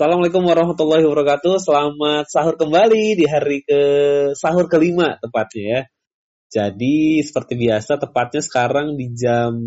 [0.00, 1.60] Assalamualaikum warahmatullahi wabarakatuh.
[1.60, 3.80] Selamat sahur kembali di hari ke
[4.32, 5.80] sahur kelima tepatnya ya.
[6.48, 9.60] Jadi seperti biasa tepatnya sekarang di jam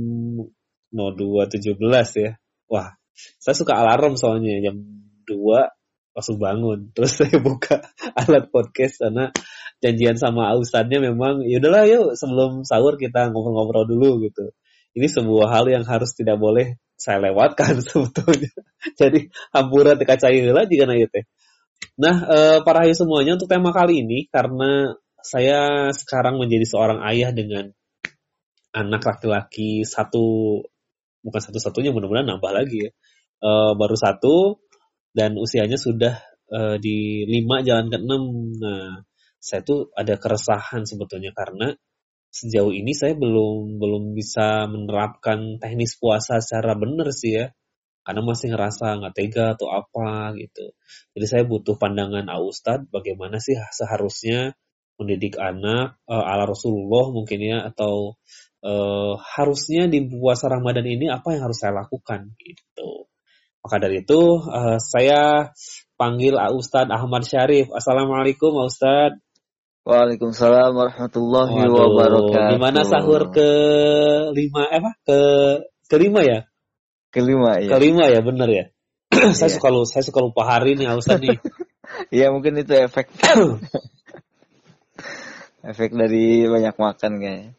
[0.89, 1.77] 02.17
[2.17, 2.33] ya.
[2.65, 4.81] Wah, saya suka alarm soalnya jam
[5.29, 6.89] 2 langsung bangun.
[6.97, 9.29] Terus saya buka alat podcast karena
[9.85, 14.49] janjian sama Ustadznya memang ya udahlah yuk sebelum sahur kita ngobrol-ngobrol dulu gitu.
[14.97, 18.51] Ini sebuah hal yang harus tidak boleh saya lewatkan sebetulnya.
[18.95, 20.15] Jadi hampura teka
[20.53, 21.25] lah jika na teh.
[21.99, 27.31] Nah, eh, para hayu semuanya untuk tema kali ini karena saya sekarang menjadi seorang ayah
[27.35, 27.71] dengan
[28.73, 30.59] anak laki-laki satu
[31.23, 32.91] bukan satu-satunya mudah-mudahan nambah lagi ya.
[33.43, 34.63] Eh, baru satu
[35.13, 36.17] dan usianya sudah
[36.49, 38.23] uh, di lima jalan ke enam.
[38.57, 39.05] Nah,
[39.37, 41.75] saya tuh ada keresahan sebetulnya karena
[42.33, 47.53] sejauh ini saya belum belum bisa menerapkan teknis puasa secara benar sih ya.
[48.03, 50.75] Karena masih ngerasa nggak tega atau apa gitu.
[51.15, 54.57] Jadi saya butuh pandangan Ustadz bagaimana sih seharusnya
[54.99, 58.19] mendidik anak uh, ala Rasulullah mungkin ya atau
[58.65, 63.07] uh, harusnya di puasa Ramadan ini apa yang harus saya lakukan gitu.
[63.63, 65.53] Maka dari itu uh, saya
[65.95, 67.71] panggil Ustadz Ahmad Syarif.
[67.71, 69.23] Assalamualaikum Ustadz
[69.83, 72.55] Waalaikumsalam warahmatullahi Waduh, wabarakatuh.
[72.55, 73.49] Gimana sahur ke
[74.31, 75.19] lima eh apa ke
[75.91, 76.47] kelima ya?
[77.11, 77.75] Kelima ya.
[77.75, 78.71] Kelima ya benar ya.
[79.35, 79.55] saya iya.
[79.59, 81.35] suka lupa saya suka lupa hari nih Ustaz nih.
[82.15, 83.11] Iya mungkin itu efek
[85.69, 87.51] efek dari banyak makan kayaknya.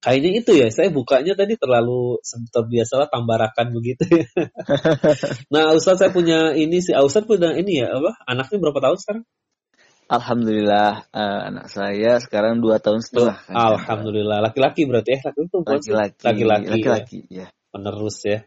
[0.00, 2.16] Kayaknya itu ya, saya bukanya tadi terlalu
[2.52, 4.24] biasa lah tambarakan begitu ya.
[5.52, 8.16] nah, Ustaz saya punya ini sih, Ustaz punya ini ya, apa?
[8.24, 9.24] Anaknya berapa tahun sekarang?
[10.04, 13.40] Alhamdulillah uh, anak saya sekarang dua tahun setengah.
[13.48, 17.48] Kan, Alhamdulillah laki-laki berarti ya laki-laki laki-laki laki-laki ya.
[17.48, 17.72] ya.
[17.72, 18.44] Penerus ya.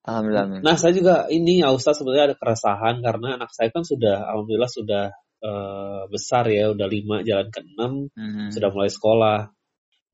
[0.00, 0.64] Alhamdulillah.
[0.64, 4.72] Nah saya juga ini ya Ustaz sebenarnya ada keresahan karena anak saya kan sudah alhamdulillah
[4.72, 5.04] sudah
[5.44, 8.48] uh, besar ya udah lima jalan ke enam mm-hmm.
[8.48, 9.52] sudah mulai sekolah.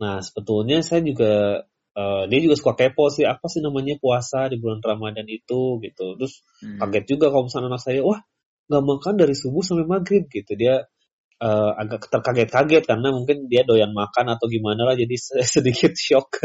[0.03, 1.63] Nah sebetulnya saya juga
[1.95, 6.19] uh, dia juga suka kepo sih apa sih namanya puasa di bulan Ramadan itu gitu.
[6.19, 6.83] Terus mm-hmm.
[6.83, 8.19] kaget juga kalau misalnya anak saya wah
[8.66, 10.84] nggak makan dari subuh sampai maghrib gitu dia
[11.43, 15.15] uh, agak terkaget-kaget karena mungkin dia doyan makan atau gimana lah jadi
[15.54, 16.43] sedikit shock.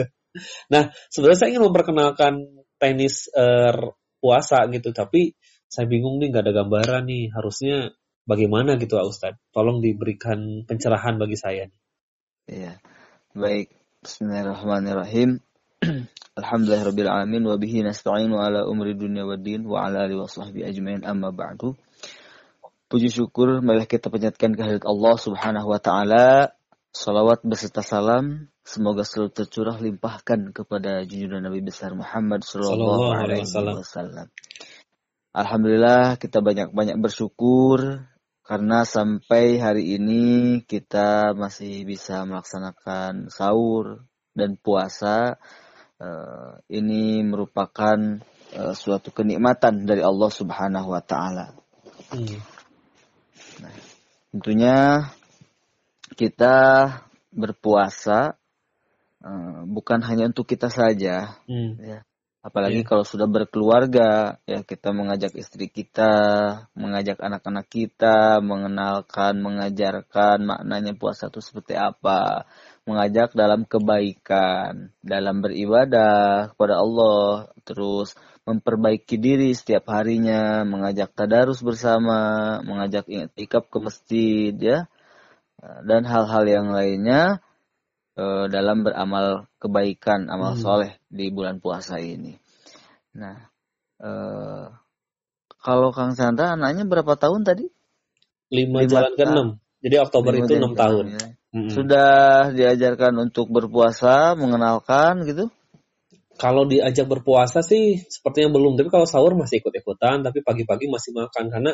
[0.71, 2.33] nah sebenarnya saya ingin memperkenalkan
[2.79, 5.35] tenis uh, puasa gitu tapi
[5.71, 7.95] saya bingung nih nggak ada gambaran nih harusnya
[8.27, 11.65] bagaimana gitu Ustadz tolong diberikan pencerahan bagi saya.
[12.45, 12.77] Iya
[13.31, 15.45] baik Bismillahirrahmanirrahim.
[16.41, 21.29] Alhamdulillahirabbil alamin wa bihi nasta'inu ala umri dunya waddin wa ala alihi washabbihi ajmain amma
[21.29, 21.77] ba'du.
[22.91, 26.51] Puji syukur marilah kita panjatkan kehadirat Allah Subhanahu wa taala.
[26.91, 34.27] Salawat beserta salam semoga selalu tercurah limpahkan kepada junjungan Nabi besar Muhammad sallallahu alaihi wasallam.
[35.31, 38.11] Alhamdulillah kita banyak-banyak bersyukur
[38.43, 44.03] karena sampai hari ini kita masih bisa melaksanakan sahur
[44.35, 45.39] dan puasa.
[45.95, 48.19] Uh, ini merupakan
[48.51, 51.55] uh, suatu kenikmatan dari Allah Subhanahu wa taala.
[52.11, 52.60] Hmm.
[53.59, 53.75] Nah,
[54.31, 54.77] tentunya
[56.15, 56.55] kita
[57.35, 58.39] berpuasa
[59.23, 61.71] uh, bukan hanya untuk kita saja, hmm.
[61.81, 61.99] ya.
[62.41, 62.89] Apalagi yeah.
[62.89, 66.09] kalau sudah berkeluarga, ya kita mengajak istri kita,
[66.73, 72.49] mengajak anak-anak kita, mengenalkan, mengajarkan maknanya puasa itu seperti apa,
[72.89, 82.59] mengajak dalam kebaikan, dalam beribadah kepada Allah, terus memperbaiki diri setiap harinya, mengajak tadarus bersama,
[82.65, 84.79] mengajak iktikaf ke masjid ya,
[85.85, 87.39] dan hal-hal yang lainnya
[88.17, 90.61] uh, dalam beramal kebaikan, amal hmm.
[90.61, 92.35] soleh di bulan puasa ini.
[93.13, 93.37] Nah,
[94.01, 94.73] uh,
[95.61, 97.69] kalau Kang Sandra anaknya berapa tahun tadi?
[98.51, 99.47] Lima, jalan ke enam.
[99.81, 101.05] Jadi Oktober itu enam tahun.
[101.13, 101.25] Ya.
[101.51, 101.69] Hmm.
[101.69, 102.11] Sudah
[102.55, 105.51] diajarkan untuk berpuasa, mengenalkan gitu?
[106.39, 111.51] Kalau diajak berpuasa sih sepertinya belum, tapi kalau sahur masih ikut-ikutan, tapi pagi-pagi masih makan
[111.51, 111.71] karena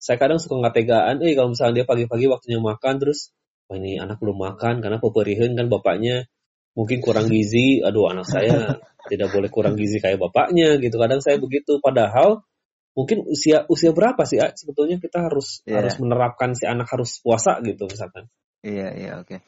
[0.00, 3.36] saya kadang suka nggak tegaan, eh kalau misalnya dia pagi-pagi waktunya makan terus,
[3.68, 6.26] oh ini anak belum makan karena peperihan kan bapaknya
[6.74, 8.80] mungkin kurang gizi, aduh anak saya
[9.12, 10.96] tidak boleh kurang gizi kayak bapaknya gitu.
[10.96, 12.42] Kadang saya begitu, padahal
[12.94, 15.78] mungkin usia usia berapa sih ah, sebetulnya kita harus yeah.
[15.78, 18.26] harus menerapkan si anak harus puasa gitu misalkan.
[18.60, 19.28] Iya iya oke.
[19.30, 19.38] Okay.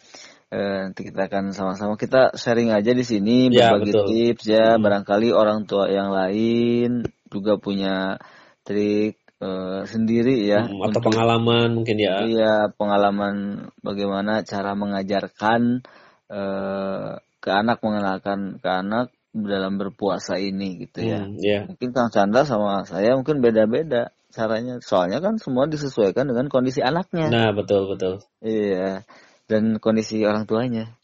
[0.52, 4.04] Eh, nanti kita akan sama-sama kita sharing aja di sini ya, berbagi betul.
[4.04, 4.84] tips ya hmm.
[4.84, 8.20] barangkali orang tua yang lain juga punya
[8.60, 15.88] trik uh, sendiri ya hmm, atau untuk, pengalaman mungkin ya iya pengalaman bagaimana cara mengajarkan
[16.28, 21.24] uh, ke anak mengenalkan ke anak dalam berpuasa ini gitu ya.
[21.24, 21.64] Hmm, ya.
[21.64, 24.84] Mungkin Kang Chandra sama saya mungkin beda-beda caranya.
[24.84, 27.32] Soalnya kan semua disesuaikan dengan kondisi anaknya.
[27.32, 28.20] Nah, betul betul.
[28.44, 29.08] Iya.
[29.52, 30.96] Dan kondisi orang tuanya.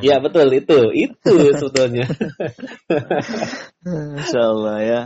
[0.00, 2.08] Iya betul itu itu sebetulnya.
[4.16, 5.00] Insya Allah ya.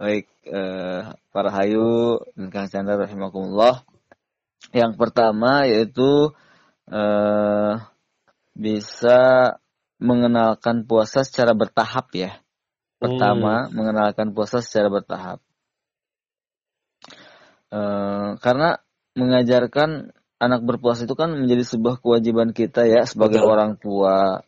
[0.00, 1.00] Baik, eh,
[1.30, 3.84] para hayu dan Kang Chandra rahimakumullah.
[4.72, 6.32] Yang pertama yaitu
[6.90, 7.72] eh,
[8.56, 9.18] bisa
[10.00, 12.40] mengenalkan puasa secara bertahap ya.
[12.96, 13.76] Pertama, Hmm.
[13.76, 15.38] mengenalkan puasa secara bertahap.
[17.70, 18.80] Eh, karena
[19.14, 23.52] mengajarkan anak berpuasa itu kan menjadi sebuah kewajiban kita ya sebagai Betul.
[23.52, 24.40] orang tua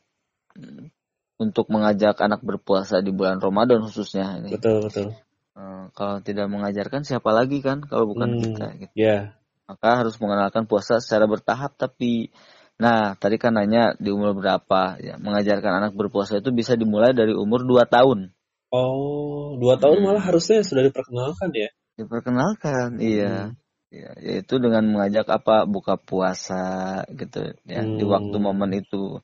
[0.56, 0.88] mm,
[1.36, 4.56] untuk mengajak anak berpuasa di bulan Ramadan khususnya ini.
[4.56, 5.12] Betul betul.
[5.52, 8.94] Eh, kalau tidak mengajarkan siapa lagi kan kalau bukan Hmm, kita gitu.
[8.96, 9.36] Ya.
[9.68, 12.32] Maka harus mengenalkan puasa secara bertahap tapi
[12.80, 17.36] nah tadi kan nanya di umur berapa ya mengajarkan anak berpuasa itu bisa dimulai dari
[17.36, 18.32] umur 2 tahun.
[18.72, 20.06] Oh, dua tahun Hmm.
[20.08, 21.68] malah harusnya sudah diperkenalkan ya.
[22.00, 23.52] Diperkenalkan, iya.
[23.52, 23.61] Hmm.
[23.92, 28.08] Ya, yaitu dengan mengajak apa buka puasa gitu ya di Hmm.
[28.08, 29.20] waktu momen itu.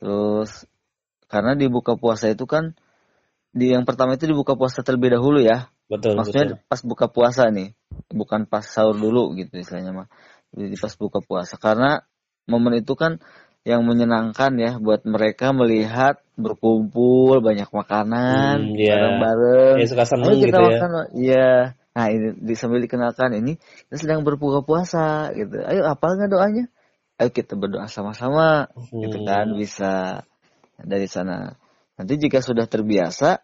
[0.00, 0.64] Terus
[1.28, 2.72] karena di buka puasa itu kan
[3.52, 5.68] di yang pertama itu dibuka puasa terlebih dahulu ya.
[5.92, 6.64] Betul Maksudnya betul.
[6.72, 7.76] pas buka puasa nih,
[8.08, 10.08] bukan pas sahur dulu gitu istilahnya mah.
[10.56, 12.00] Jadi pas buka puasa karena
[12.48, 13.20] momen itu kan
[13.68, 18.96] yang menyenangkan ya buat mereka melihat berkumpul banyak makanan Hmm, iya.
[18.96, 19.76] bareng-bareng.
[19.84, 20.80] Ya suka Ayo seneng kita gitu ya.
[20.80, 21.06] makan, oh.
[21.12, 21.52] iya.
[21.98, 25.58] Nah ini di, sambil dikenalkan ini kita sedang berbuka puasa gitu.
[25.66, 26.64] Ayo apal nggak doanya?
[27.18, 29.58] Ayo kita berdoa sama-sama, gitu kan Hmm.
[29.58, 30.22] bisa
[30.78, 31.58] dari sana.
[31.98, 33.42] Nanti jika sudah terbiasa,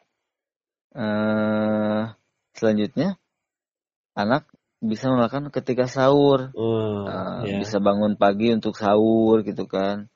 [0.94, 2.02] eh
[2.54, 3.18] selanjutnya
[4.14, 4.46] anak
[4.78, 7.58] bisa melakukan ketika sahur, Oh, Eh, ya.
[7.60, 10.06] bisa bangun pagi untuk sahur gitu kan.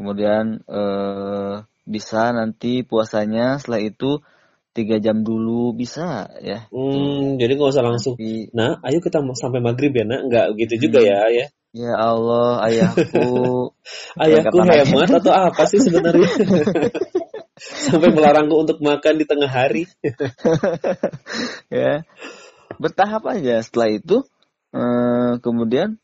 [0.00, 4.24] Kemudian eh bisa nanti puasanya setelah itu
[4.76, 6.68] tiga jam dulu bisa ya.
[6.68, 8.20] Hmm, jadi nggak usah langsung.
[8.20, 10.28] Tapi Nah, ayo kita sampai maghrib ya, nak.
[10.28, 11.08] Nggak gitu juga Hmm.
[11.08, 11.46] ya, ya.
[11.72, 13.72] ya Allah ayahku
[14.22, 16.28] Ayahku hemat atau apa sih sebenarnya?
[17.88, 19.88] Sampai melarangku untuk makan di tengah hari.
[21.72, 22.04] ya
[22.76, 23.64] bertahap aja.
[23.64, 24.16] Setelah itu
[24.76, 25.96] eh kemudian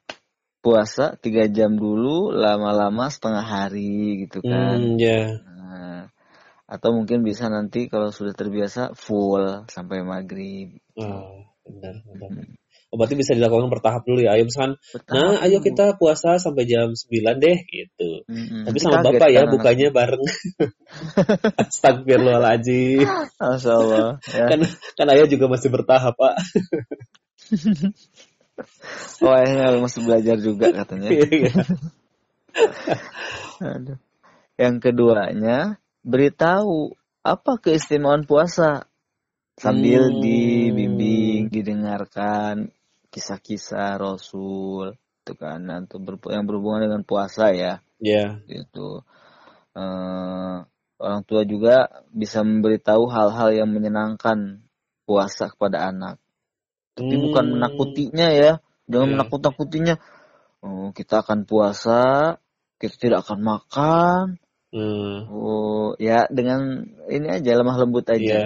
[0.62, 4.78] puasa tiga jam dulu, lama-lama setengah hari gitu kan.
[4.80, 5.42] Hmm, ya.
[5.44, 6.08] Nah,
[6.72, 10.80] atau mungkin bisa nanti kalau sudah terbiasa full sampai maghrib.
[10.96, 12.48] Oh, benar, benar.
[12.92, 14.36] Oh, berarti bisa dilakukan bertahap dulu ya.
[14.36, 17.08] Ayo misalkan, Bertahap nah ayo kita puasa sampai jam 9
[17.40, 18.24] deh gitu.
[18.28, 18.68] Mm-mm.
[18.68, 19.52] Tapi sama bapak ya anak.
[19.56, 20.24] bukanya bareng.
[21.64, 23.08] Astagfirullahaladzim.
[23.40, 24.20] Masya Allah.
[24.28, 24.44] Ya.
[24.44, 24.60] Kan
[24.96, 26.34] kan ayah juga masih bertahap, Pak.
[29.24, 31.08] Oh, ayahnya masih belajar juga katanya.
[31.16, 31.64] Iya.
[33.64, 33.98] Aduh.
[34.60, 38.90] Yang keduanya, beritahu apa keistimewaan puasa
[39.54, 40.18] sambil Hmm.
[40.18, 42.74] dibimbing, didengarkan
[43.12, 46.00] kisah-kisah Rasul, itu kan, atau
[46.32, 48.42] yang berhubungan dengan puasa ya, Ya.
[48.48, 49.04] gitu.
[49.76, 50.56] Eh,
[51.02, 54.62] orang tua juga bisa memberitahu hal-hal yang menyenangkan
[55.06, 56.16] puasa kepada anak.
[56.96, 57.56] Tapi bukan Hmm.
[57.56, 58.52] menakutinya ya,
[58.90, 59.16] jangan Iya.
[59.18, 59.96] menakut-nakutinya.
[60.62, 62.36] Oh, kita akan puasa,
[62.80, 64.24] kita tidak akan makan.
[64.72, 65.28] Hmm.
[65.28, 68.16] Oh, ya dengan ini aja lemah lembut Iya.
[68.16, 68.38] aja.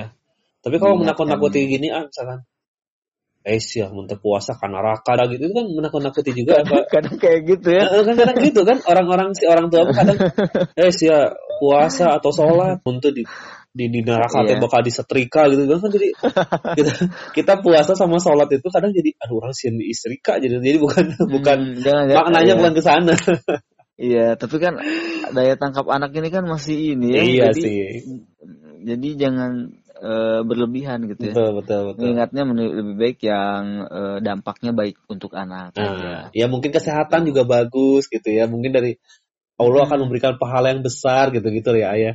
[0.60, 2.42] Tapi kalau menakut-nakuti gini ah misalkan
[3.46, 7.46] eh sih ya muntah puasa karena raka gitu itu kan menakut-nakuti juga apa Kadang kayak
[7.46, 7.86] gitu ya.
[7.86, 10.18] Eh, kan kadang gitu kan orang-orang si orang tua kadang
[10.82, 11.30] eh sih ya
[11.62, 13.22] puasa atau sholat untuk di
[13.70, 14.62] di, di neraka teh Iya.
[14.66, 16.08] bakal disetrika gitu kan jadi
[16.82, 16.92] kita,
[17.38, 21.58] kita puasa sama sholat itu kadang jadi aduh orang sih diistrika jadi jadi bukan bukan
[21.70, 22.14] Hmm, jangan ya.
[22.18, 22.58] maknanya iya.
[22.58, 23.14] bukan ke sana
[23.96, 24.76] Iya, tapi kan
[25.32, 27.22] daya tangkap anak ini kan masih ini ya.
[27.24, 27.74] iya jadi, sih
[28.86, 29.52] Jadi jangan
[29.96, 31.34] eh, berlebihan gitu ya.
[31.34, 36.28] betul betul betul Mengingatnya men- lebih baik yang eh, dampaknya baik untuk anak Nah, aja.
[36.36, 38.44] ya mungkin kesehatan juga bagus gitu ya.
[38.44, 39.00] Mungkin dari
[39.56, 40.02] Allah akan Hmm.
[40.06, 42.14] memberikan pahala yang besar gitu-gitu ya, Ayah.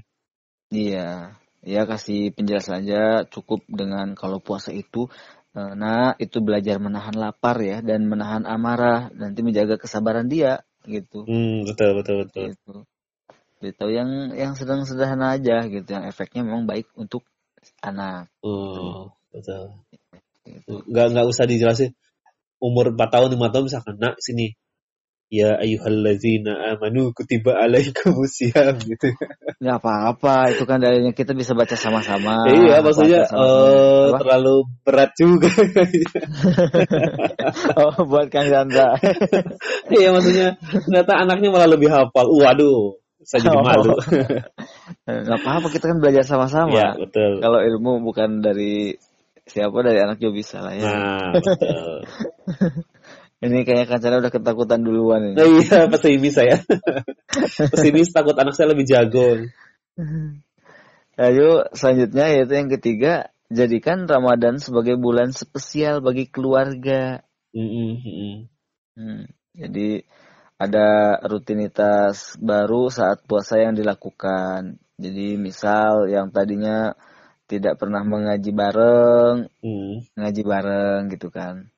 [0.71, 1.35] Iya,
[1.65, 5.09] ya kasih penjelasan aja cukup dengan kalau puasa itu
[5.51, 11.25] nah itu belajar menahan lapar ya dan menahan amarah nanti menjaga kesabaran dia gitu.
[11.25, 12.45] Hmm, betul betul betul.
[12.53, 12.75] Gitu.
[13.61, 17.21] Gitu yang yang sedang sederhana aja gitu yang efeknya memang baik untuk
[17.85, 19.85] anak Oh, betul.
[20.50, 20.81] gitu.
[20.89, 21.93] Nggak nggak usah dijelasin
[22.57, 24.57] umur 4 tahun 5 tahun misalkan nak sini
[25.31, 29.15] ya ayyuhallazina amanu kutiba alaikumusiyam gitu.
[29.63, 32.51] Nggak apa-apa itu kan dalilnya kita bisa baca sama-sama.
[32.51, 33.47] iya, maksudnya baca sama-sama.
[33.47, 34.17] eh, Apa?
[34.19, 35.47] terlalu berat juga.
[37.79, 39.00] oh buat Kang Chandra.
[39.95, 42.27] iya, maksudnya ternyata anaknya malah lebih hafal.
[42.27, 43.95] Waduh, Saya jadi malu.
[45.07, 46.75] Nggak apa-apa kita kan belajar sama-sama.
[46.75, 47.39] ya, betul.
[47.39, 49.00] Kalau ilmu bukan dari
[49.47, 50.83] siapa dari anak juga bisa lah ya.
[50.83, 52.03] Nah, betul.
[53.41, 55.36] Ini kayaknya kancana udah ketakutan duluan ini.
[55.36, 56.62] Nah, iya, pesimis saya.
[57.74, 59.50] pesimis takut anak saya lebih jago.
[61.17, 67.25] Ayo selanjutnya yaitu yang ketiga jadikan Ramadan sebagai bulan spesial bagi keluarga.
[67.51, 68.36] Mm-mm, mm-mm.
[68.95, 69.21] Hmm,
[69.57, 70.05] jadi
[70.62, 74.77] ada rutinitas baru saat puasa yang dilakukan.
[75.01, 76.93] Jadi misal yang tadinya
[77.50, 80.13] tidak pernah mengaji bareng, Mm.
[80.13, 81.74] ngaji bareng gitu kan.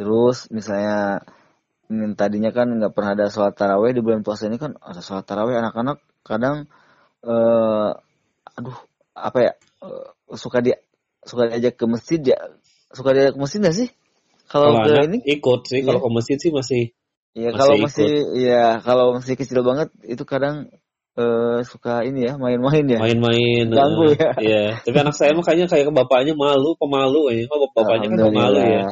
[0.00, 1.20] Terus misalnya
[1.92, 5.28] hmm, tadinya kan nggak pernah ada sholat taraweh di bulan puasa ini kan ada sholat
[5.28, 6.64] taraweh anak-anak kadang
[7.20, 7.90] eh
[8.56, 8.78] aduh
[9.12, 9.52] apa ya
[9.84, 10.08] eh,
[10.40, 10.80] suka dia
[11.20, 12.38] suka diajak ke masjid ya
[12.96, 13.88] suka diajak ke masjid nggak sih
[14.48, 16.06] kalau ke ini ikut sih, kalau Iya.
[16.08, 16.82] ke masjid sih masih
[17.36, 20.72] ya masih kalau masih ya kalau masih kecil banget itu kadang
[21.20, 23.68] eh, suka ini ya main-main ya main-main.
[23.68, 24.30] Ganggu eh, ya.
[24.40, 24.64] Iya.
[24.80, 27.44] Tapi anak saya mah kayaknya kayak bapaknya malu, pemalu ya.
[27.52, 28.82] Oh, bapaknya kan pemalu ya.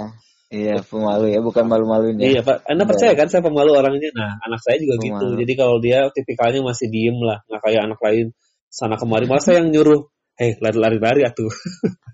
[0.48, 2.28] Iya, pemalu ya, bukan malu-maluin ya.
[2.32, 2.64] Iya, Pak.
[2.64, 2.88] Anda Iya.
[2.88, 4.08] percaya kan saya pemalu orangnya?
[4.16, 5.12] Nah, anak saya juga gitu.
[5.12, 5.44] Pemalu.
[5.44, 8.26] Jadi kalau dia tipikalnya masih diem lah, nggak kayak anak lain
[8.72, 9.28] sana kemari.
[9.28, 10.08] Malah saya yang nyuruh,
[10.40, 11.52] hei lari-lari atuh.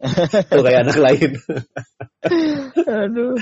[0.51, 1.31] Tuh kayak anak lain.
[3.07, 3.39] Aduh.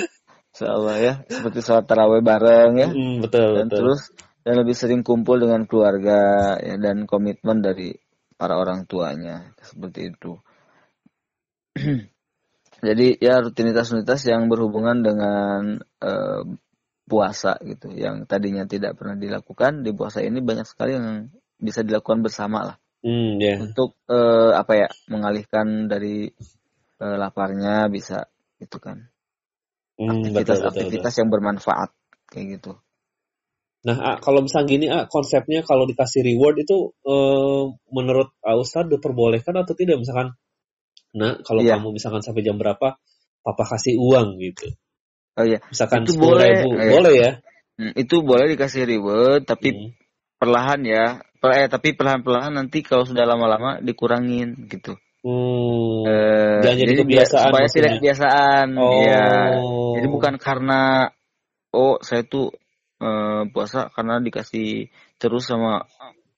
[0.53, 2.89] Insyaallah ya, seperti sholat taraweh bareng ya.
[2.93, 3.79] Hmm, betul, dan betul.
[3.81, 4.01] terus
[4.45, 7.97] dan lebih sering kumpul dengan keluarga ya, dan komitmen dari
[8.37, 10.37] para orang tuanya seperti itu.
[12.83, 16.43] Jadi ya rutinitas-rutinitas yang berhubungan dengan eh,
[17.07, 21.31] puasa gitu, yang tadinya tidak pernah dilakukan di puasa ini banyak sekali yang
[21.63, 23.59] bisa dilakukan bersama lah Hmm, ya.
[23.59, 26.31] untuk eh, apa ya mengalihkan dari
[27.03, 28.31] eh, laparnya bisa
[28.63, 29.11] gitu kan
[29.99, 31.93] Hmm, aktivitas-aktivitas yang bermanfaat
[32.33, 32.73] kayak gitu.
[33.83, 38.89] Nah, ah, kalau misalnya gini, ah, konsepnya kalau dikasih reward itu eh, menurut ah, Ustadz
[38.89, 40.01] diperbolehkan atau tidak?
[40.01, 40.33] Misalkan,
[41.13, 41.77] nah kalau Iya.
[41.77, 42.97] kamu misalkan sampai jam berapa,
[43.43, 44.73] papa kasih uang gitu.
[45.33, 46.91] Oh iya, Misalkan Itu sepuluh boleh, ribu, eh.
[46.93, 47.31] boleh ya?
[47.73, 49.89] Hmm, itu boleh dikasih reward tapi Hmm.
[50.37, 51.05] perlahan ya.
[51.41, 54.95] Per- eh, tapi perlahan-perlahan nanti kalau sudah lama-lama dikurangin gitu.
[55.25, 56.05] Hmm.
[56.05, 57.77] Eh, Jangan jadi biar- kebiasaan supaya maksudnya.
[57.81, 58.67] tidak kebiasaan.
[58.77, 58.93] Oh.
[59.03, 59.27] ya.
[59.99, 60.81] Jadi bukan karena
[61.73, 62.53] oh saya tuh
[63.03, 64.87] eh, puasa karena dikasih
[65.19, 65.83] terus sama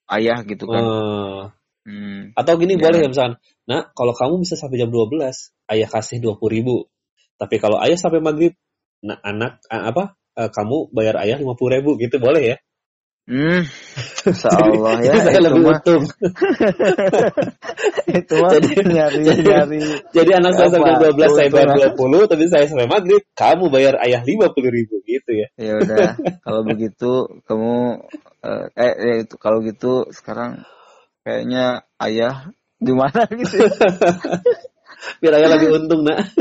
[0.08, 0.80] ayah gitu kan.
[0.80, 1.40] Eh,
[1.84, 2.32] Hmm.
[2.32, 3.36] atau gini boleh ya misalkan,
[3.68, 6.88] nah kalau kamu bisa sampai jam 12, ayah kasih 20 ribu.
[7.36, 8.56] Tapi kalau ayah sampai maghrib,
[9.04, 10.16] nah anak apa?
[10.34, 12.56] eh, kamu bayar ayah 50 ribu gitu boleh ya?
[13.24, 13.64] Hmm.
[14.28, 16.02] Insyaallah ya Jadi saya itu lebih mah untung.
[18.20, 19.80] itu mah Jadi- nyari jadi- nyari
[20.12, 22.20] Jadi anak saya sampai 12 saya bayar Keuntungan.
[22.24, 25.46] 20, tapi saya sampai maghrib, kamu bayar ayah 50 ribu gitu ya.
[25.56, 26.06] ya udah
[26.44, 27.10] kalau begitu
[27.44, 27.74] kamu
[28.44, 30.64] eh, eh eh, itu kalau gitu sekarang
[31.24, 33.56] kayaknya ayah di mana gitu
[35.20, 36.32] Biar ayah lebih untung nak.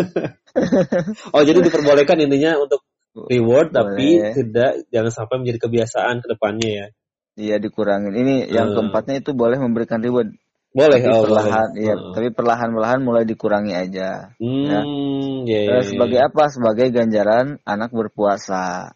[1.35, 2.79] oh jadi diperbolehkan intinya untuk
[3.27, 4.31] reward tapi Boleh.
[4.33, 6.87] tidak jangan sampai menjadi kebiasaan ke depannya ya.
[7.35, 8.77] iya dikurangin ini yang Hmm.
[8.89, 10.31] keempatnya itu boleh memberikan reward
[10.73, 11.81] Boleh tapi oh perlahan boleh.
[11.83, 12.13] iya Oh.
[12.13, 16.29] tapi perlahan-perlahan mulai dikurangi aja Hmm, ya, ya, Eh, sebagai ya.
[16.29, 18.93] apa sebagai ganjaran anak berpuasa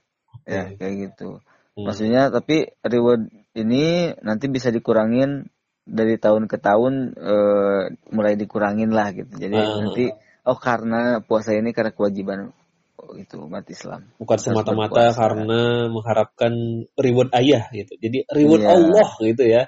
[0.48, 0.78] ya Oke.
[0.80, 1.42] kayak gitu
[1.78, 1.86] Hmm.
[1.86, 5.50] maksudnya tapi reward ini nanti bisa dikurangin
[5.88, 9.80] dari tahun ke tahun eh, mulai dikurangin lah gitu jadi Ah.
[9.88, 10.12] nanti
[10.48, 12.52] oh karena puasa ini karena kewajiban
[13.00, 16.54] oh, itu umat Islam bukan semata-mata karena mengharapkan
[17.00, 17.96] reward ayah gitu.
[18.00, 18.72] Jadi reward Iya.
[18.76, 19.64] Allah gitu ya.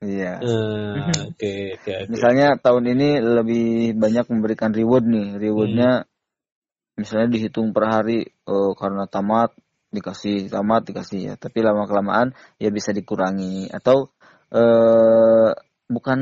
[0.00, 2.08] iya Nah, Oke, oke, oke.
[2.08, 6.08] misalnya tahun ini lebih banyak memberikan reward nih rewardnya
[6.96, 9.52] misalnya dihitung per hari eh, karena tamat
[9.92, 14.08] dikasih tamat dikasih ya tapi lama kelamaan ya bisa dikurangi atau
[14.50, 15.50] eh
[15.90, 16.20] bukan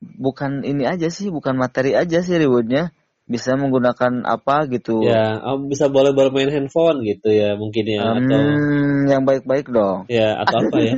[0.00, 2.90] bukan ini aja sih bukan materi aja sih rewardnya
[3.30, 8.38] bisa menggunakan apa gitu Ya, oh, bisa boleh bermain handphone gitu ya mungkin ya atau
[8.42, 10.94] Hmm, yang baik-baik dong ya atau apa ya?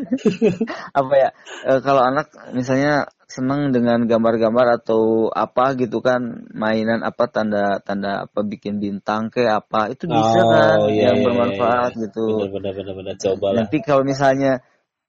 [1.01, 1.29] apa ya
[1.69, 8.25] eh, kalau anak misalnya senang dengan gambar-gambar atau apa gitu kan mainan apa tanda tanda
[8.29, 12.01] apa bikin bintang kayak apa itu bisa Oh, kan iya, yang iya, bermanfaat iya.
[12.09, 13.57] gitu Benar-benar benar-benar coba lah.
[13.65, 14.61] nanti kalau misalnya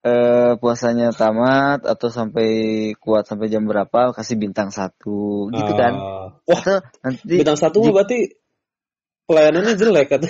[0.03, 2.47] eh, puasanya tamat atau sampai
[2.99, 6.27] kuat sampai jam berapa kasih bintang satu gitu kan Ah.
[6.43, 8.35] Wah, atau nanti bintang satu berarti
[9.23, 10.21] pelayanannya jelek kan?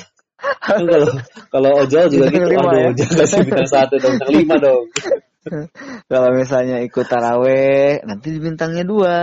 [0.61, 1.09] Kan kalau
[1.49, 2.89] kalau ojol juga Bintang gitu, aduh, ya.
[2.93, 4.83] jangan kasih bintang satu dong, bintang lima dong.
[6.11, 9.17] kalau misalnya ikut taraweh nanti bintangnya dua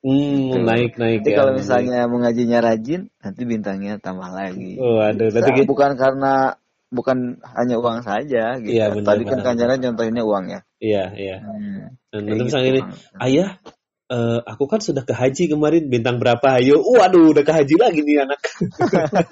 [0.00, 0.64] Hmm, Gitu.
[0.64, 1.36] naik naik Nanti ya.
[1.36, 1.60] kalau naik.
[1.60, 4.80] misalnya mengajinya rajin, nanti bintangnya tambah lagi.
[4.80, 5.68] Oh, aduh, nanti gitu.
[5.68, 6.56] bukan karena
[6.90, 8.74] bukan hanya uang saja gitu.
[8.74, 10.60] Iya, benar, Tadi kan Chandra contohinnya uang ya.
[10.82, 11.36] Iya, iya.
[11.40, 12.80] Hmm, Dan gitu, ini,
[13.22, 13.62] ayah,
[14.10, 16.58] eh, aku kan sudah ke haji kemarin, bintang berapa?
[16.58, 18.42] Ayo, waduh, udah ke haji lagi nih anak.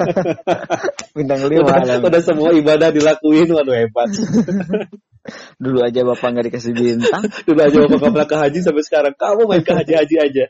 [1.19, 4.09] bintang lima udah, udah semua ibadah dilakuin, waduh hebat.
[5.63, 7.27] Dulu aja bapak nggak dikasih bintang.
[7.51, 10.45] Udah aja bapak nggak pernah ke haji sampai sekarang, kamu main ke haji-haji aja.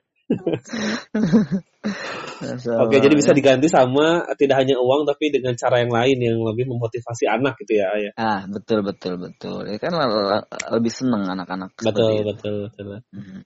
[2.78, 3.36] Oke, jadi bisa ya.
[3.36, 7.80] diganti sama tidak hanya uang tapi dengan cara yang lain yang lebih memotivasi anak gitu
[7.80, 8.12] ya, ayah.
[8.14, 9.66] Ah betul betul betul.
[9.66, 10.06] Ya kan le-
[10.38, 11.74] le- lebih seneng anak-anak.
[11.80, 12.28] Betul, itu.
[12.28, 12.86] betul, betul.
[13.10, 13.40] Mhm.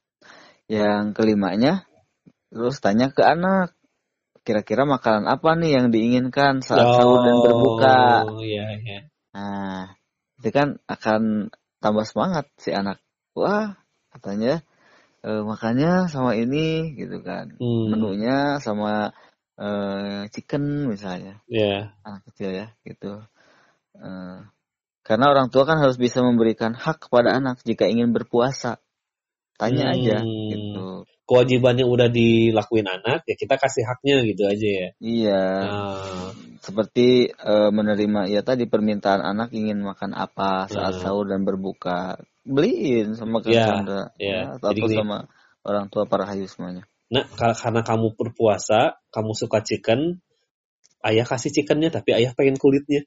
[0.68, 1.72] Yang kelimanya,
[2.50, 3.72] terus tanya ke anak,
[4.42, 8.26] kira-kira makanan apa nih yang diinginkan saat sahur dan berbuka?
[8.26, 8.98] Oh, iya, iya.
[9.32, 9.96] Nah,
[10.42, 13.00] itu kan akan tambah semangat si anak.
[13.32, 13.78] Wah,
[14.12, 14.60] katanya
[15.22, 17.54] eh, makannya sama ini gitu kan.
[17.58, 19.14] Hmm, Menunya sama
[19.58, 21.38] eh, chicken misalnya.
[21.46, 21.94] ya.
[22.02, 23.22] Anak kecil ya, gitu.
[23.98, 24.38] Eh,
[25.02, 28.78] karena orang tua kan harus bisa memberikan hak kepada anak jika ingin berpuasa.
[29.58, 30.48] Tanya aja Hmm.
[30.50, 30.86] gitu.
[31.22, 34.88] Kewajiban yang udah dilakuin anak ya kita kasih haknya gitu aja ya.
[34.98, 41.02] Iya, Nah, seperti eh, menerima ya tadi permintaan anak ingin makan apa saat Hmm.
[41.06, 42.18] sahur dan berbuka.
[42.42, 44.38] Beliin sama Kang Iya, Chandra iya.
[44.50, 44.96] ya, atau Jadi gini.
[44.98, 45.16] sama
[45.62, 46.82] orang tua para hayu semuanya.
[47.12, 50.18] nah ka- karena kamu berpuasa, kamu suka chicken,
[51.04, 53.04] ayah kasih chickennya tapi ayah pengen kulitnya.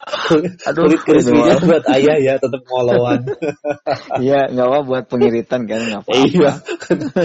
[0.68, 1.64] Aduh, Kulit ini crispy-nya mah.
[1.68, 3.20] buat ayah ya, tetap ngolauan.
[4.22, 6.22] Iya, nggak apa buat pengiritan kan nggak apa-apa.
[6.30, 6.52] iya.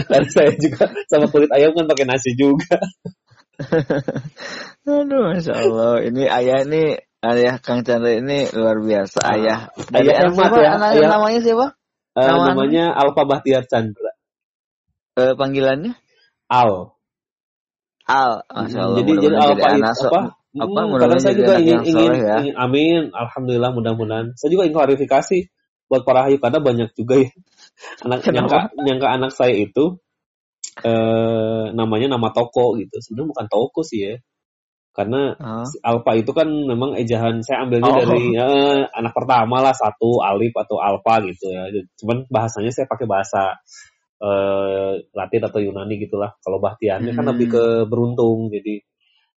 [0.10, 2.78] Dan saya juga sama kulit ayam kan pakai nasi juga.
[4.90, 6.02] Aduh, masya Allah.
[6.06, 9.18] Ini ayah nih, ayah Kang Chandra ini luar biasa.
[9.24, 9.60] Ah, Ayah,
[9.98, 10.58] ayah anak siapa?
[10.62, 11.10] ya, Anak ayah.
[11.10, 11.68] namanya siapa?
[12.16, 14.12] Nama namanya Alfa Bahtiar Chandra.
[15.16, 15.94] Eh, panggilannya?
[16.52, 16.94] Al.
[18.06, 18.32] Al.
[18.54, 18.98] Masya Allah.
[19.02, 20.22] jadi jadi Alfa itu so- apa?
[20.56, 22.38] apa, Hmm, kadang saya juga ingin ingin, ya.
[22.40, 24.32] ingin- amin, alhamdulillah mudah-mudahan.
[24.40, 25.38] Saya juga ingin klarifikasi
[25.92, 27.30] buat para hayu karena banyak juga ya
[28.08, 28.72] anak Kenapa?
[28.72, 30.00] nyangka, nyangka anak saya itu
[30.84, 32.96] eh namanya nama toko gitu.
[33.04, 34.16] Sebenarnya bukan toko sih ya.
[34.96, 35.68] Karena Oh.
[35.68, 38.00] si Alfa itu kan memang ejahan saya ambilnya Oh.
[38.00, 41.68] dari eh, anak pertama lah satu Alif atau Alfa gitu ya.
[42.00, 43.60] Cuman bahasanya saya pakai bahasa
[44.16, 46.32] eh, Latin atau Yunani gitulah.
[46.40, 47.32] Kalau Bahtiarnya kan Hmm.
[47.36, 48.48] lebih ke beruntung.
[48.48, 48.80] Jadi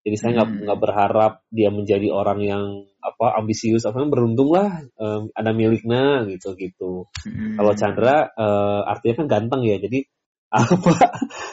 [0.06, 0.60] jadi saya nggak Hmm.
[0.64, 2.64] nggak berharap dia menjadi orang yang
[3.02, 7.10] apa ambisius apa beruntung lah em, ada miliknya gitu gitu.
[7.26, 7.58] Hmm.
[7.58, 9.76] Kalau Chandra eh, artinya kan ganteng ya.
[9.82, 10.06] Jadi
[10.48, 10.92] Alfa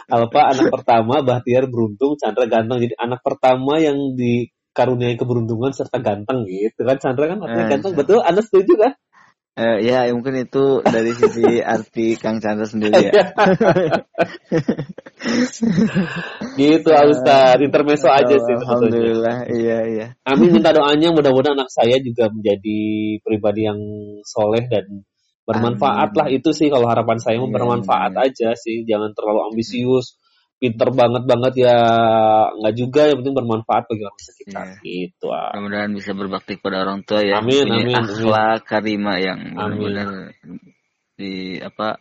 [0.07, 2.79] Alfa anak pertama, Bahtiar beruntung, Chandra ganteng.
[2.79, 6.95] Jadi anak pertama yang dikaruniai keberuntungan serta ganteng gitu kan.
[6.99, 7.91] Chandra kan artinya Eh, ganteng.
[7.91, 8.19] so- Betul?
[8.23, 8.93] Anda setuju kan?
[9.55, 13.31] Eh, ya, mungkin itu dari sisi arti Kang Chandra sendiri ya.
[16.59, 17.55] gitu Ustaz.
[17.59, 18.67] Intermezzo aja sih sebetulnya.
[18.67, 20.07] Alhamdulillah, iya iya.
[20.27, 22.79] Amin minta doanya mudah-mudahan anak saya juga menjadi
[23.23, 23.79] pribadi yang
[24.27, 25.07] soleh dan
[25.45, 26.19] bermanfaat Amin.
[26.19, 28.21] lah itu sih kalau harapan saya mau Iya, bermanfaat iya.
[28.29, 30.17] aja sih jangan terlalu ambisius
[30.57, 31.77] pinter banget banget ya
[32.57, 34.79] nggak juga yang penting bermanfaat bagi orang sekitar Iya.
[34.81, 35.51] gitu ah.
[35.53, 37.43] Mudah-mudahan bisa berbakti kepada orang tua ya.
[37.43, 38.05] Amin, Punya amin, amin.
[38.09, 40.09] akhlak karimah yang benar-benar
[41.15, 41.99] di apa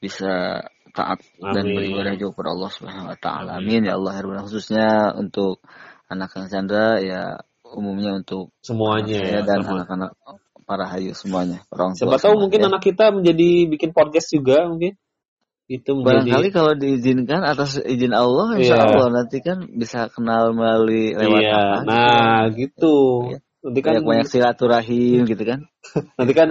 [0.00, 0.64] bisa
[0.96, 1.76] taat dan Amin.
[1.76, 3.50] beribadah juga kepada Allah Subhanahu wa taala.
[3.60, 3.84] Amin.
[3.84, 4.12] Ya Allah.
[4.16, 5.60] Herban khususnya untuk
[6.08, 10.14] anak Kang Chandra ya umumnya untuk semuanya ya dan anak-anak
[10.66, 11.98] para hayu semuanya, orang tua.
[12.02, 12.66] siapa tahu semua, mungkin ya.
[12.68, 14.98] anak kita menjadi bikin podcast juga mungkin
[15.66, 18.86] itu Barangkali menjadi kalau diizinkan atas izin Allah, insya Iya.
[18.86, 21.78] Allah nanti kan bisa kenal melalui lewat iya apa?
[21.82, 22.94] nah gitu
[23.34, 23.38] Iya.
[23.66, 25.66] nanti kan banyak-banyak silaturahim gitu kan?
[26.18, 26.48] nanti kan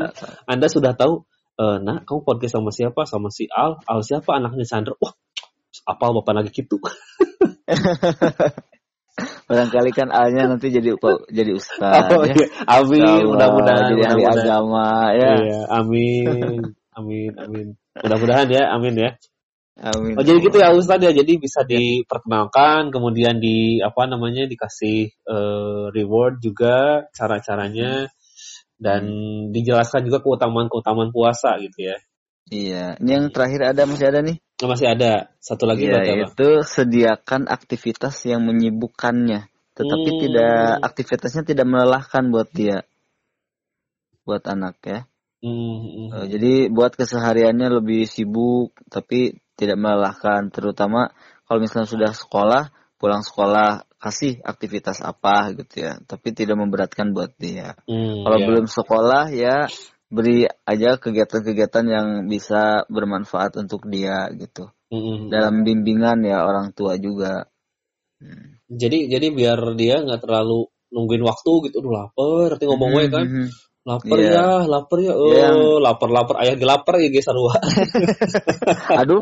[0.47, 1.23] Anda sudah tahu,
[1.55, 3.07] eh nah kamu podcast sama siapa?
[3.07, 3.79] Sama si Al.
[3.87, 4.35] Al siapa?
[4.35, 4.99] Anaknya Chandra.
[4.99, 5.15] Wah,
[5.87, 6.75] apal bapak lagi gitu.
[9.47, 10.91] Barangkali kan alnya nanti jadi
[11.31, 12.35] jadi ustaz Oh, ya.
[12.35, 12.47] iya.
[12.67, 13.83] Amin, mudah-mudahan.
[13.95, 14.43] jadi ahli mudah-mudahan.
[14.43, 15.31] agama ya.
[15.39, 16.59] Iya, amin.
[16.95, 17.67] Amin, amin.
[17.95, 19.11] Mudah-mudahan ya, amin ya.
[19.75, 20.15] Amin.
[20.15, 21.11] Oh, jadi gitu ya Ustaz ya.
[21.11, 28.07] Jadi bisa diperkenalkan, kemudian di apa namanya dikasih eh, reward juga cara-caranya
[28.79, 29.03] dan
[29.51, 31.95] dijelaskan juga keutamaan-keutamaan puasa gitu ya.
[32.51, 32.85] Iya.
[33.03, 34.39] Ini yang terakhir ada masih ada nih.
[34.55, 36.31] Nah, masih ada satu lagi apa?
[36.31, 40.21] itu sediakan aktivitas yang menyibukkannya, tetapi Hmm.
[40.23, 42.87] tidak aktivitasnya tidak melelahkan buat dia,
[44.23, 44.99] buat anak ya.
[45.43, 50.47] Hmm, hmm, Eh, jadi buat kesehariannya lebih sibuk, tapi tidak melelahkan.
[50.55, 51.11] Terutama
[51.43, 57.35] kalau misalnya sudah sekolah, pulang sekolah kasih aktivitas apa gitu ya, tapi tidak memberatkan buat
[57.35, 57.75] dia.
[57.91, 58.45] hmm, Kalau ya.
[58.47, 59.67] belum sekolah ya
[60.15, 64.71] beri aja kegiatan-kegiatan yang bisa bermanfaat untuk dia gitu.
[64.87, 65.29] Hmm, hmm, hmm.
[65.29, 67.51] Dalam bimbingan ya orang tua juga.
[68.23, 68.63] Hmm.
[68.71, 73.25] Jadi jadi biar dia nggak terlalu nungguin waktu gitu, aduh lapar, nanti ngomong gue kan.
[73.85, 74.33] Lapar Iya.
[74.33, 75.49] ya, lapar ya, oh, Iya.
[75.77, 77.53] lapar lapar, ayah gelapar ya guys sarua.
[79.05, 79.21] Aduh,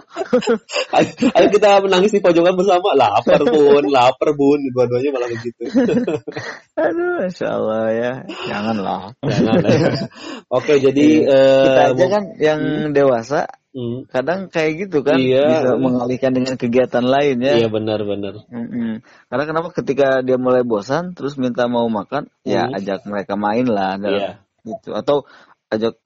[0.96, 5.68] ayo, ayo kita menangis di pojokan bersama, lapar bun, lapar bun, dua-duanya malah begitu.
[6.80, 8.12] aduh, insya Allah ya,
[8.48, 9.02] janganlah.
[9.20, 9.56] Jangan.
[10.48, 12.60] Oke, jadi Kita eh, aja kan yang
[12.96, 15.60] dewasa hmm, kadang kayak gitu kan Iya.
[15.60, 17.60] bisa mengalihkan dengan kegiatan lain ya.
[17.60, 18.48] iya benar-benar.
[18.48, 19.04] Mm-mm.
[19.28, 22.78] Karena kenapa ketika dia mulai bosan terus minta mau makan, ya Hmm.
[22.80, 24.34] ajak mereka main lah dalam Iya.
[24.64, 25.28] Gitu atau
[25.70, 26.00] ajak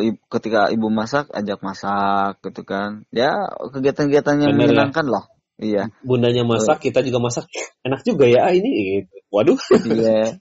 [0.00, 3.04] i- ketika ibu masak ajak masak gitu kan.
[3.12, 3.34] Ya
[3.68, 4.88] kegiatan-kegiatan yang Bener ya.
[4.88, 5.24] menyenangkan lah.
[5.58, 5.90] Iya.
[6.06, 7.50] Bundanya masak, kita juga masak.
[7.82, 9.02] Enak juga ya ini.
[9.02, 9.10] Gitu.
[9.28, 9.58] Waduh,
[9.90, 10.38] Iya.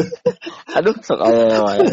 [0.78, 1.66] Aduh, sok ayo.
[1.66, 1.82] ayo.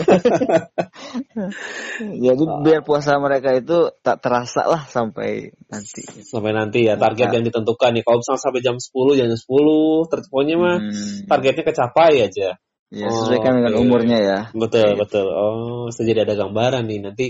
[2.00, 6.06] Jadi biar puasa mereka itu tak terasa lah sampai nanti.
[6.24, 8.04] sampai nanti ya target yang ditentukan nih.
[8.06, 11.26] Kalau misalnya sampai jam 10, jam 10, ter- pokoknya mah Hmm.
[11.28, 12.56] targetnya kecapai aja.
[12.90, 13.82] Ya, sesuaikan dengan Oke.
[13.86, 14.40] umurnya ya.
[14.50, 14.98] Betul, Iya.
[14.98, 15.28] betul.
[15.30, 17.28] Oh, jadi ada gambaran nih nanti.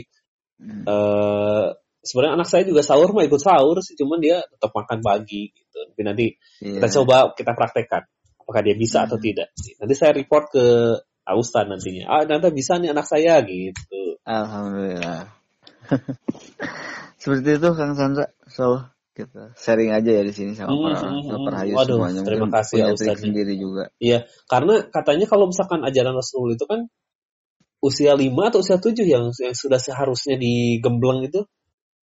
[0.60, 0.84] Hmm.
[0.84, 1.68] eh
[2.04, 5.78] sebenarnya anak saya juga sahur mah ikut sahur sih, cuman dia tetap makan pagi gitu.
[5.92, 6.26] Tapi nanti
[6.64, 6.80] Iya.
[6.84, 8.04] kita coba kita praktekkan
[8.44, 9.24] apakah dia bisa atau Hmm.
[9.24, 9.48] tidak.
[9.80, 10.66] Nanti saya report ke
[11.30, 12.10] Austan nantinya.
[12.10, 14.18] Ah, nanti bisa nih anak saya gitu.
[14.28, 15.32] Alhamdulillah.
[17.22, 18.28] Seperti itu Kang Sandra.
[18.50, 18.84] So
[19.20, 21.44] kita sharing aja ya di sini sama Hmm, para, hmm, hmm.
[21.44, 22.22] para hayu Waduh, semuanya.
[22.24, 23.20] terima Mungkin kasih punya ya, trik Ustaz.
[23.28, 23.84] sendiri juga.
[24.00, 26.88] Iya, karena katanya kalau misalkan ajaran Rasul itu kan
[27.84, 31.44] usia 5 atau usia 7 yang yang sudah seharusnya digembleng itu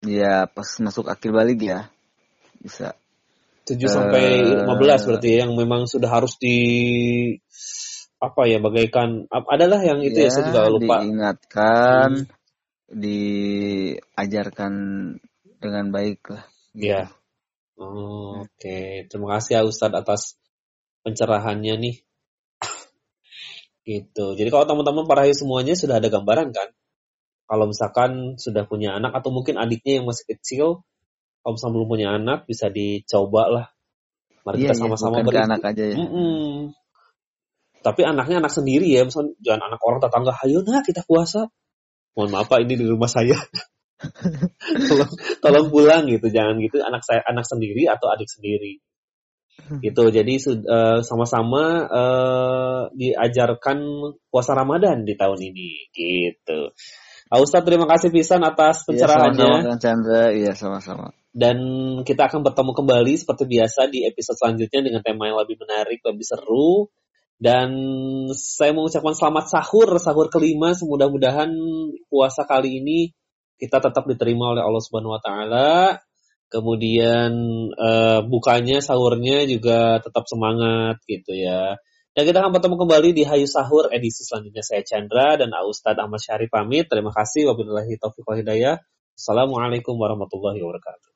[0.03, 1.87] Iya, pas masuk akhir balik ya.
[2.59, 2.95] Bisa.
[3.63, 6.57] 7 Eh, sampai 15 berarti ya, yang memang sudah harus di
[8.19, 11.03] apa ya bagaikan adalah yang itu ya, saya juga lupa.
[11.03, 12.27] Diingatkan, Hmm.
[12.93, 14.73] diajarkan
[15.59, 16.43] dengan baik lah.
[16.73, 17.09] Iya.
[17.77, 20.21] Oh, Oke, terima kasih ya Ustadz atas
[21.01, 21.95] pencerahannya nih.
[23.89, 24.25] gitu.
[24.37, 26.69] Jadi kalau teman-teman para semuanya sudah ada gambaran kan?
[27.43, 30.81] Kalau misalkan sudah punya anak atau mungkin adiknya yang masih kecil,
[31.43, 33.65] kalau misalnya belum punya anak bisa dicoba lah.
[34.47, 35.97] Mari Iya, kita iya, sama-sama ke beri- anak aja ya.
[35.99, 36.71] Mm-mm.
[37.83, 41.51] Tapi anaknya anak sendiri ya, misalnya jangan anak orang tetangga, ayo nah kita puasa.
[42.15, 43.35] Mohon maaf Pak, ini di rumah saya.
[44.89, 48.79] tolong, tolong pulang gitu, jangan gitu anak saya anak sendiri atau adik sendiri.
[49.79, 53.77] Gitu, jadi eh, sama-sama eh, diajarkan
[54.27, 56.73] puasa Ramadan di tahun ini, gitu.
[57.29, 60.23] Pak Ustadz terima kasih pisan atas Iya, pencerahannya sama-sama Kang Chandra.
[60.29, 61.07] Iya, sama-sama.
[61.33, 61.57] dan
[62.05, 66.25] kita akan bertemu kembali seperti biasa di episode selanjutnya dengan tema yang lebih menarik, lebih
[66.25, 66.93] seru.
[67.41, 67.73] Dan
[68.37, 70.77] saya mau ucapkan selamat sahur, sahur kelima.
[70.77, 71.49] Semudah-mudahan
[72.07, 73.11] puasa kali ini
[73.63, 76.03] kita tetap diterima oleh Allah Subhanahu wa taala.
[76.51, 77.31] Kemudian
[77.71, 81.79] eh, bukanya sahurnya juga tetap semangat gitu ya.
[82.13, 84.61] Dan kita akan bertemu kembali di Hayu Sahur edisi selanjutnya.
[84.61, 86.85] Saya Chandra dan Ustadz Ahmad Syarif pamit.
[86.85, 87.49] Terima kasih.
[87.49, 88.77] Wabillahi taufiq wal hidayah.
[89.17, 91.12] Assalamualaikum warahmatullahi wabarakatuh.